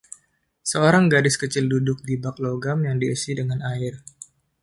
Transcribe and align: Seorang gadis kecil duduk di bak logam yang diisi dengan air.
Seorang 0.69 1.05
gadis 1.13 1.35
kecil 1.41 1.65
duduk 1.73 1.99
di 2.07 2.15
bak 2.23 2.35
logam 2.45 2.77
yang 2.89 2.97
diisi 3.01 3.31
dengan 3.39 3.59
air. 3.73 3.93